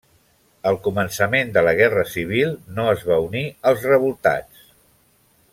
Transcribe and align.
Al 0.69 0.79
començament 0.87 1.51
de 1.57 1.63
la 1.67 1.75
Guerra 1.81 2.07
civil 2.15 2.57
no 2.79 2.89
es 2.97 3.07
va 3.13 3.21
unir 3.29 3.47
als 3.73 3.89
revoltats. 3.93 4.69